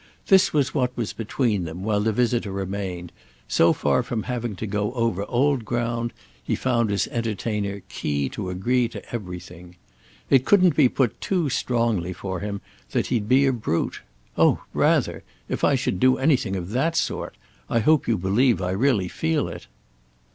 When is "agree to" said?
8.49-9.13